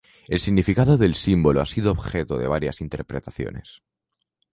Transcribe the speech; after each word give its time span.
El 0.27 0.39
significado 0.39 0.97
del 0.97 1.13
símbolo 1.13 1.61
ha 1.61 1.65
sido 1.67 1.91
objeto 1.91 2.39
de 2.39 2.47
varias 2.47 2.81
interpretaciones. 2.81 3.83